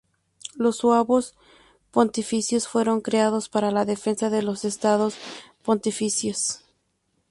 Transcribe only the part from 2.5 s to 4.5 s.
fueron creados para la defensa de